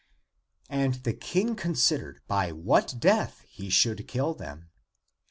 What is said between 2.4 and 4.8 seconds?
what death he should kill them.